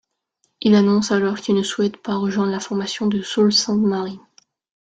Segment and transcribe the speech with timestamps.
[0.61, 4.19] Il annonce alors qu'il ne souhaite pas rejoindre la formation de Sault-Sainte-Marie.